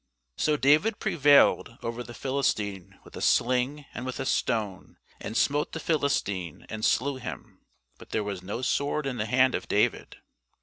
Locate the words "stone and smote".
4.25-5.73